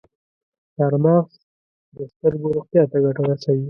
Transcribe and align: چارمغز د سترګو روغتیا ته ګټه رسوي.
چارمغز 0.75 1.31
د 1.95 1.97
سترګو 2.13 2.47
روغتیا 2.55 2.83
ته 2.91 2.97
ګټه 3.03 3.21
رسوي. 3.29 3.59